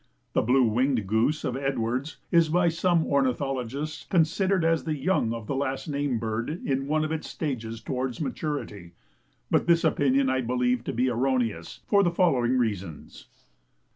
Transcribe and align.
The 0.33 0.41
blue 0.41 0.63
winged 0.63 1.05
goose 1.05 1.43
of 1.43 1.55
Edwards 1.55 2.17
is 2.31 2.49
by 2.49 2.69
some 2.69 3.05
ornithologists 3.05 4.05
considered 4.09 4.65
as 4.65 4.83
the 4.83 4.97
young 4.97 5.31
of 5.31 5.45
the 5.45 5.53
last 5.53 5.87
named 5.87 6.19
bird 6.19 6.49
in 6.65 6.87
one 6.87 7.05
of 7.05 7.11
its 7.11 7.29
stages 7.29 7.79
towards 7.81 8.19
maturity, 8.19 8.93
but 9.51 9.67
this 9.67 9.83
opinion 9.83 10.27
I 10.27 10.41
believe 10.41 10.83
to 10.85 10.91
be 10.91 11.07
erroneous, 11.07 11.81
for 11.85 12.01
the 12.01 12.09
following 12.09 12.57
reasons. 12.57 13.27